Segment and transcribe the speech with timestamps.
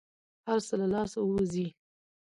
[0.47, 1.67] هر څه له لاسه ووزي.